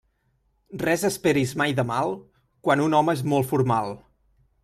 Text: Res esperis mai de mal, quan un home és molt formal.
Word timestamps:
Res 0.83 1.03
esperis 1.09 1.53
mai 1.63 1.75
de 1.81 1.85
mal, 1.91 2.15
quan 2.69 2.83
un 2.87 2.99
home 3.01 3.17
és 3.17 3.25
molt 3.35 3.51
formal. 3.55 3.93